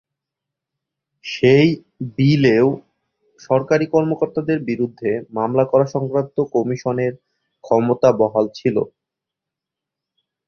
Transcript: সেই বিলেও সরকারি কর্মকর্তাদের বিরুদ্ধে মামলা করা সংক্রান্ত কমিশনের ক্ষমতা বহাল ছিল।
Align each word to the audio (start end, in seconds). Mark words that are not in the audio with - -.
সেই 1.25 1.67
বিলেও 2.17 2.67
সরকারি 3.39 3.85
কর্মকর্তাদের 3.93 4.59
বিরুদ্ধে 4.69 5.09
মামলা 5.37 5.65
করা 5.71 5.85
সংক্রান্ত 5.95 6.37
কমিশনের 6.53 7.13
ক্ষমতা 7.63 8.09
বহাল 8.21 8.45
ছিল। 8.57 8.75